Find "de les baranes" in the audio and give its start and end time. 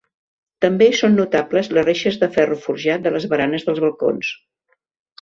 3.07-3.69